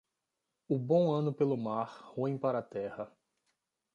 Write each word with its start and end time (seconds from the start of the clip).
O 0.67 0.79
bom 0.79 1.11
ano 1.13 1.31
pelo 1.31 1.55
mar, 1.55 2.01
ruim 2.15 2.35
para 2.35 2.57
a 2.57 2.61
terra. 2.63 3.15